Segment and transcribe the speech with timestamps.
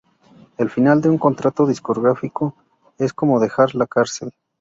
[0.57, 2.55] El final de un contrato discográfico
[2.97, 4.31] es como dejar la carcel